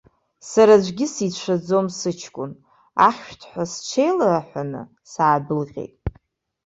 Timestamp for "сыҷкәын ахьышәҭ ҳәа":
1.97-3.63